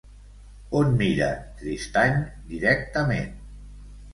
On 0.79 0.95
mira 1.01 1.27
Tristany 1.59 2.17
directament? 2.55 3.31